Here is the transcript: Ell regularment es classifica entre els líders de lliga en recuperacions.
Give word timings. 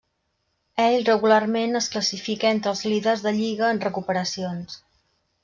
Ell 0.85 0.95
regularment 1.09 1.79
es 1.81 1.89
classifica 1.97 2.49
entre 2.55 2.73
els 2.73 2.83
líders 2.93 3.27
de 3.27 3.35
lliga 3.43 3.71
en 3.75 3.83
recuperacions. 3.87 4.81